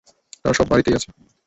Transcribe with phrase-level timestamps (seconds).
[0.41, 1.09] তারা সব বাড়িতেই রয়েছে।